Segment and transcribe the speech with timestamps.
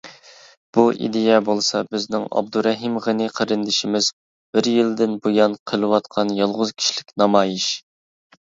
[0.77, 4.09] بۇ ئىدىيە بولسا بىزنىڭ ئابدۇرەھىم غېنى قېرىندىشىمىز
[4.57, 7.71] بىر يىلدىن بۇيان قىلىۋاتقان يالغۇز كىشىلىك نامايىش.